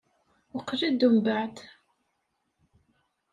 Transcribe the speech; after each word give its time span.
Qqel-d 0.61 1.01
umbeεd. 1.07 1.55